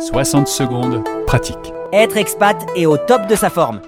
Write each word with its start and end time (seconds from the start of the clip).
60 0.00 0.46
secondes, 0.46 1.02
pratique. 1.26 1.72
Être 1.92 2.16
expat 2.16 2.56
et 2.76 2.86
au 2.86 2.96
top 2.96 3.26
de 3.28 3.34
sa 3.34 3.50
forme. 3.50 3.80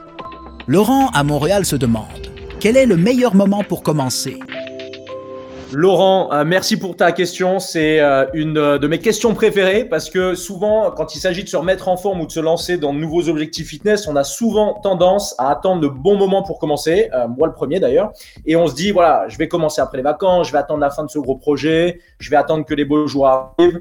Laurent 0.66 1.08
à 1.08 1.22
Montréal 1.22 1.64
se 1.64 1.76
demande 1.76 2.28
quel 2.60 2.76
est 2.76 2.86
le 2.86 2.96
meilleur 2.96 3.36
moment 3.36 3.62
pour 3.62 3.84
commencer? 3.84 4.40
Laurent, 5.72 6.32
euh, 6.32 6.44
merci 6.46 6.78
pour 6.78 6.96
ta 6.96 7.12
question. 7.12 7.58
C'est 7.58 8.00
euh, 8.00 8.24
une 8.32 8.54
de 8.54 8.86
mes 8.86 8.98
questions 8.98 9.34
préférées 9.34 9.84
parce 9.84 10.08
que 10.08 10.34
souvent, 10.34 10.90
quand 10.90 11.14
il 11.14 11.18
s'agit 11.18 11.44
de 11.44 11.48
se 11.48 11.58
remettre 11.58 11.88
en 11.88 11.98
forme 11.98 12.22
ou 12.22 12.26
de 12.26 12.32
se 12.32 12.40
lancer 12.40 12.78
dans 12.78 12.94
de 12.94 12.98
nouveaux 12.98 13.28
objectifs 13.28 13.68
fitness, 13.68 14.08
on 14.08 14.16
a 14.16 14.24
souvent 14.24 14.80
tendance 14.82 15.34
à 15.36 15.50
attendre 15.50 15.82
le 15.82 15.90
bon 15.90 16.16
moment 16.16 16.42
pour 16.42 16.58
commencer. 16.58 17.10
Euh, 17.12 17.28
moi, 17.28 17.46
le 17.46 17.52
premier 17.52 17.80
d'ailleurs. 17.80 18.12
Et 18.46 18.56
on 18.56 18.66
se 18.66 18.74
dit, 18.74 18.92
voilà, 18.92 19.28
je 19.28 19.36
vais 19.36 19.46
commencer 19.46 19.82
après 19.82 19.98
les 19.98 20.02
vacances, 20.02 20.46
je 20.46 20.52
vais 20.52 20.58
attendre 20.58 20.80
la 20.80 20.88
fin 20.88 21.04
de 21.04 21.10
ce 21.10 21.18
gros 21.18 21.36
projet, 21.36 22.00
je 22.18 22.30
vais 22.30 22.36
attendre 22.36 22.64
que 22.64 22.72
les 22.72 22.86
beaux 22.86 23.06
jours 23.06 23.26
arrivent. 23.26 23.80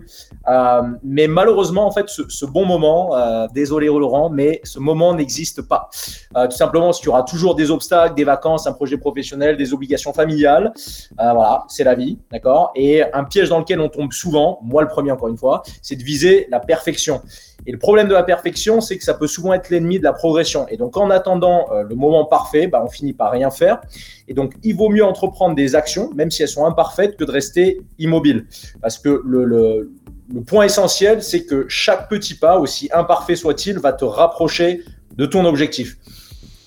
mais 1.03 1.27
malheureusement, 1.27 1.87
en 1.87 1.91
fait, 1.91 2.09
ce, 2.09 2.23
ce 2.27 2.45
bon 2.45 2.65
moment, 2.65 3.11
désolé 3.53 3.87
Laurent, 3.87 4.29
mais 4.29 4.59
ce 4.65 4.79
moment 4.79 5.13
n'existe 5.13 5.61
pas. 5.61 5.89
tout 6.35 6.51
simplement, 6.51 6.87
parce 6.87 6.99
qu'il 6.99 7.07
y 7.07 7.09
aura 7.09 7.23
toujours 7.23 7.55
des 7.55 7.71
obstacles, 7.71 8.15
des 8.15 8.25
vacances, 8.25 8.67
un 8.67 8.73
projet 8.73 8.97
professionnel, 8.97 9.55
des 9.55 9.73
obligations 9.73 10.11
familiales. 10.11 10.73
voilà 11.17 11.65
c'est 11.77 11.83
la 11.83 11.95
vie, 11.95 12.17
d'accord? 12.31 12.71
Et 12.75 13.03
un 13.13 13.23
piège 13.23 13.49
dans 13.49 13.59
lequel 13.59 13.79
on 13.79 13.89
tombe 13.89 14.11
souvent, 14.11 14.59
moi 14.63 14.81
le 14.81 14.87
premier 14.87 15.11
encore 15.11 15.29
une 15.29 15.37
fois, 15.37 15.63
c'est 15.81 15.95
de 15.95 16.03
viser 16.03 16.47
la 16.49 16.59
perfection. 16.59 17.21
Et 17.65 17.71
le 17.71 17.77
problème 17.77 18.07
de 18.07 18.13
la 18.13 18.23
perfection, 18.23 18.81
c'est 18.81 18.97
que 18.97 19.03
ça 19.03 19.13
peut 19.13 19.27
souvent 19.27 19.53
être 19.53 19.69
l'ennemi 19.69 19.99
de 19.99 20.03
la 20.03 20.13
progression. 20.13 20.67
Et 20.69 20.77
donc 20.77 20.97
en 20.97 21.09
attendant 21.09 21.67
euh, 21.71 21.83
le 21.83 21.95
moment 21.95 22.25
parfait, 22.25 22.67
bah, 22.67 22.81
on 22.83 22.89
finit 22.89 23.13
par 23.13 23.31
rien 23.31 23.51
faire. 23.51 23.81
Et 24.27 24.33
donc 24.33 24.53
il 24.63 24.75
vaut 24.75 24.89
mieux 24.89 25.05
entreprendre 25.05 25.55
des 25.55 25.75
actions, 25.75 26.09
même 26.15 26.31
si 26.31 26.41
elles 26.43 26.49
sont 26.49 26.65
imparfaites, 26.65 27.15
que 27.17 27.23
de 27.23 27.31
rester 27.31 27.79
immobile. 27.99 28.47
Parce 28.81 28.97
que 28.97 29.21
le, 29.25 29.45
le, 29.45 29.91
le 30.33 30.41
point 30.41 30.65
essentiel, 30.65 31.21
c'est 31.21 31.45
que 31.45 31.65
chaque 31.67 32.09
petit 32.09 32.35
pas, 32.35 32.57
aussi 32.57 32.89
imparfait 32.93 33.35
soit-il, 33.35 33.79
va 33.79 33.93
te 33.93 34.05
rapprocher 34.05 34.81
de 35.15 35.25
ton 35.25 35.45
objectif. 35.45 35.97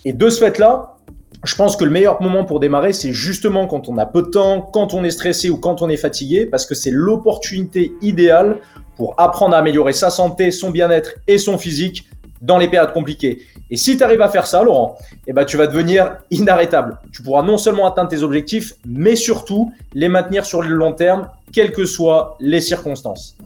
Et 0.04 0.12
de 0.12 0.28
ce 0.30 0.44
fait-là, 0.44 0.96
je 1.44 1.54
pense 1.54 1.76
que 1.76 1.84
le 1.84 1.90
meilleur 1.90 2.20
moment 2.20 2.44
pour 2.44 2.60
démarrer, 2.60 2.92
c'est 2.92 3.12
justement 3.12 3.66
quand 3.66 3.88
on 3.88 3.96
a 3.96 4.04
peu 4.04 4.22
de 4.22 4.28
temps, 4.28 4.60
quand 4.60 4.92
on 4.92 5.04
est 5.04 5.10
stressé 5.10 5.48
ou 5.48 5.56
quand 5.56 5.80
on 5.80 5.88
est 5.88 5.96
fatigué, 5.96 6.44
parce 6.44 6.66
que 6.66 6.74
c'est 6.74 6.90
l'opportunité 6.90 7.92
idéale 8.02 8.58
pour 8.96 9.14
apprendre 9.18 9.54
à 9.54 9.58
améliorer 9.58 9.94
sa 9.94 10.10
santé, 10.10 10.50
son 10.50 10.70
bien-être 10.70 11.14
et 11.26 11.38
son 11.38 11.56
physique 11.56 12.06
dans 12.40 12.58
les 12.58 12.68
périodes 12.68 12.92
compliquées. 12.92 13.42
Et 13.70 13.76
si 13.76 13.96
tu 13.96 14.02
arrives 14.02 14.22
à 14.22 14.28
faire 14.28 14.46
ça, 14.46 14.62
Laurent, 14.62 14.98
eh 15.26 15.32
ben, 15.32 15.44
tu 15.44 15.56
vas 15.56 15.66
devenir 15.66 16.16
inarrêtable. 16.30 16.98
Tu 17.12 17.22
pourras 17.22 17.42
non 17.42 17.58
seulement 17.58 17.86
atteindre 17.86 18.08
tes 18.08 18.22
objectifs, 18.22 18.74
mais 18.86 19.14
surtout 19.14 19.72
les 19.94 20.08
maintenir 20.08 20.44
sur 20.44 20.62
le 20.62 20.68
long 20.68 20.92
terme, 20.92 21.28
quelles 21.52 21.72
que 21.72 21.84
soient 21.84 22.36
les 22.40 22.60
circonstances. 22.60 23.36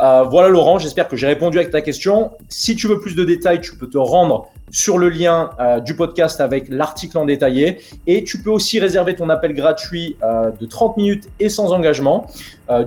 Euh, 0.00 0.24
voilà, 0.24 0.48
Laurent, 0.48 0.78
j'espère 0.78 1.08
que 1.08 1.16
j'ai 1.16 1.26
répondu 1.26 1.58
à 1.58 1.64
ta 1.64 1.80
question. 1.80 2.30
Si 2.48 2.76
tu 2.76 2.88
veux 2.88 3.00
plus 3.00 3.14
de 3.14 3.24
détails, 3.24 3.60
tu 3.60 3.76
peux 3.76 3.88
te 3.88 3.98
rendre 3.98 4.48
sur 4.70 4.98
le 4.98 5.10
lien 5.10 5.50
euh, 5.60 5.80
du 5.80 5.94
podcast 5.94 6.40
avec 6.40 6.68
l'article 6.68 7.18
en 7.18 7.24
détaillé. 7.24 7.80
Et 8.06 8.24
tu 8.24 8.38
peux 8.42 8.50
aussi 8.50 8.80
réserver 8.80 9.14
ton 9.14 9.28
appel 9.30 9.52
gratuit 9.52 10.16
euh, 10.22 10.50
de 10.60 10.66
30 10.66 10.96
minutes 10.96 11.28
et 11.40 11.48
sans 11.48 11.72
engagement, 11.72 12.26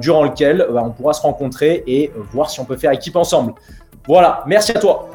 durant 0.01 0.23
lequel 0.23 0.65
on 0.67 0.89
pourra 0.89 1.13
se 1.13 1.21
rencontrer 1.21 1.83
et 1.85 2.11
voir 2.31 2.49
si 2.49 2.59
on 2.59 2.65
peut 2.65 2.75
faire 2.75 2.91
équipe 2.91 3.15
ensemble. 3.15 3.53
Voilà, 4.07 4.43
merci 4.47 4.71
à 4.71 4.79
toi. 4.79 5.07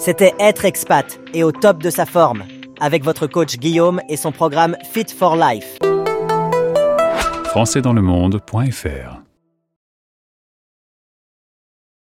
C'était 0.00 0.32
Être 0.38 0.64
expat 0.64 1.20
et 1.34 1.44
au 1.44 1.52
top 1.52 1.82
de 1.82 1.90
sa 1.90 2.06
forme 2.06 2.44
avec 2.80 3.04
votre 3.04 3.26
coach 3.26 3.58
Guillaume 3.58 4.00
et 4.08 4.16
son 4.16 4.32
programme 4.32 4.74
Fit 4.90 5.04
for 5.14 5.36
Life. 5.36 5.76